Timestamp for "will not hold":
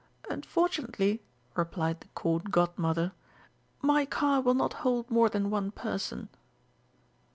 4.41-5.07